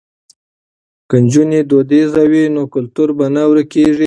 که 1.09 1.15
نجونې 1.23 1.61
دودیزې 1.69 2.25
وي 2.31 2.43
نو 2.55 2.63
کلتور 2.73 3.09
به 3.17 3.25
نه 3.35 3.43
ورکيږي. 3.49 3.99